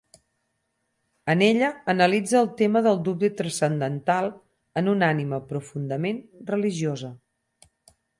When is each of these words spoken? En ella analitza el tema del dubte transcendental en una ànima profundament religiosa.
En 1.33 1.41
ella 1.47 1.67
analitza 1.91 2.39
el 2.39 2.47
tema 2.61 2.81
del 2.87 2.97
dubte 3.07 3.29
transcendental 3.41 4.31
en 4.83 4.89
una 4.95 5.11
ànima 5.17 5.41
profundament 5.53 6.23
religiosa. 6.49 7.13